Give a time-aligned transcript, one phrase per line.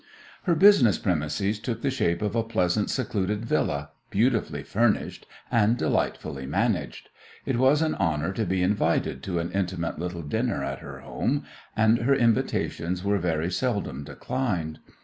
[0.45, 6.47] Her "business premises" took the shape of a pleasant, secluded Villa, beautifully furnished and delightfully
[6.47, 7.09] managed.
[7.45, 11.43] It was an honour to be invited to an intimate little dinner at her home,
[11.77, 14.79] and her invitations were very seldom declined.